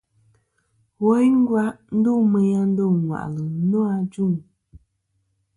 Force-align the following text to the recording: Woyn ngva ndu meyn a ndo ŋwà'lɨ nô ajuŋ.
Woyn 1.03 1.31
ngva 1.41 1.63
ndu 1.97 2.13
meyn 2.31 2.57
a 2.61 2.63
ndo 2.71 2.85
ŋwà'lɨ 3.03 3.43
nô 3.69 3.79
ajuŋ. 3.97 4.33